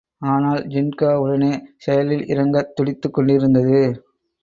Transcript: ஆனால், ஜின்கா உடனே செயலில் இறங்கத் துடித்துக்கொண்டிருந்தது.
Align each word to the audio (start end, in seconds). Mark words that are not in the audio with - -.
ஆனால், 0.21 0.61
ஜின்கா 0.67 1.11
உடனே 1.15 1.51
செயலில் 1.77 2.25
இறங்கத் 2.25 2.73
துடித்துக்கொண்டிருந்தது. 2.75 3.79